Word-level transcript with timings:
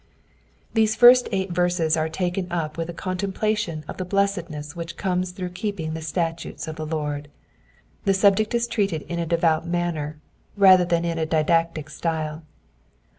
These 0.73 0.95
first 0.95 1.29
eight 1.31 1.51
verses 1.51 1.95
are 1.95 2.09
taken 2.09 2.51
up 2.51 2.75
xcUh 2.75 2.89
a 2.89 2.93
contemplation 2.93 3.85
of 3.87 3.97
the 3.97 4.03
blessedness 4.03 4.73
ichich 4.73 4.97
comes 4.97 5.31
throagh 5.31 5.53
keeping 5.53 5.93
the 5.93 6.01
statutes 6.01 6.67
of 6.67 6.75
the 6.75 6.87
Lord. 6.87 7.27
The 8.05 8.15
subject 8.15 8.55
is 8.55 8.65
treated 8.65 9.03
in 9.03 9.19
a 9.19 9.27
devout 9.27 9.67
manner 9.67 10.19
rather 10.57 10.85
than 10.85 11.05
in 11.05 11.19
a 11.19 11.27
didactic 11.27 11.87
style. 11.91 12.41